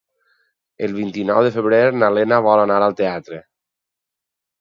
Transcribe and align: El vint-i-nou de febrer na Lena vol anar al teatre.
El 0.85 0.95
vint-i-nou 0.99 1.41
de 1.47 1.51
febrer 1.57 1.81
na 1.97 2.09
Lena 2.19 2.39
vol 2.47 2.63
anar 2.63 2.79
al 2.87 2.97
teatre. 3.03 3.43